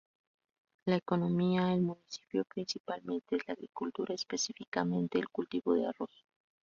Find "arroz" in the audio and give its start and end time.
5.85-6.25